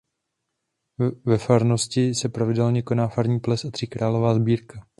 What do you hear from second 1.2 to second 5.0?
Ve farnosti se pravidelně koná farní ples a tříkrálová sbírka.